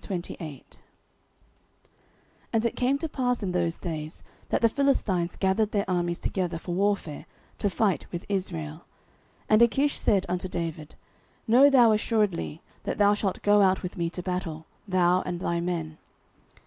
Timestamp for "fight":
7.68-8.06